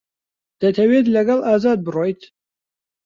[0.61, 2.21] دەتەوێت لەگەڵ ئازاد بڕۆیت؟